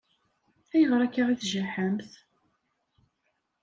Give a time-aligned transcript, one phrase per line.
[0.73, 2.09] Ayɣer akka i tjaḥemt?